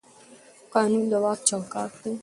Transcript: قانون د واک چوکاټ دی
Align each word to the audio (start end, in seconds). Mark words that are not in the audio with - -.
قانون 0.73 1.03
د 1.11 1.13
واک 1.23 1.39
چوکاټ 1.49 1.91
دی 2.01 2.13